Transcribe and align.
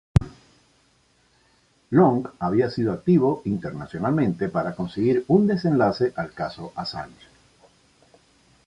Long 1.91 2.27
había 2.39 2.71
sido 2.71 2.91
activo 2.91 3.43
internacionalmente 3.45 4.49
para 4.49 4.73
conseguir 4.73 5.23
un 5.27 5.45
desenlace 5.45 6.11
al 6.15 6.33
caso 6.33 6.73
Assange. 6.75 7.27